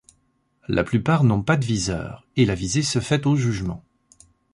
La 0.67 0.83
plupart 0.83 1.23
n’ont 1.23 1.43
pas 1.43 1.57
de 1.57 1.63
viseur 1.63 2.25
et 2.35 2.45
la 2.45 2.55
visée 2.55 2.81
se 2.81 2.97
fait 2.97 3.27
au 3.27 3.35
jugement. 3.35 3.85